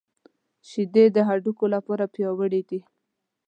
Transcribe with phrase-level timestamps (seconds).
[0.69, 2.79] شیدې د هډوکو لپاره پياوړې دي